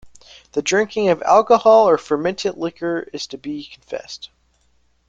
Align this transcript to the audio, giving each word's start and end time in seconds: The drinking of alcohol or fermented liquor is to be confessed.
The 0.53 0.63
drinking 0.63 1.09
of 1.09 1.21
alcohol 1.27 1.87
or 1.87 1.99
fermented 1.99 2.57
liquor 2.57 3.07
is 3.13 3.27
to 3.27 3.37
be 3.37 3.65
confessed. 3.65 4.31